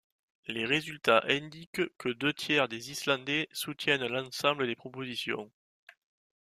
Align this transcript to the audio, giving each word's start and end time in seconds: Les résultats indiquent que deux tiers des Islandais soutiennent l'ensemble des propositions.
Les 0.47 0.65
résultats 0.65 1.23
indiquent 1.29 1.95
que 1.99 2.09
deux 2.09 2.33
tiers 2.33 2.67
des 2.67 2.89
Islandais 2.89 3.47
soutiennent 3.51 4.07
l'ensemble 4.07 4.65
des 4.65 4.75
propositions. 4.75 5.51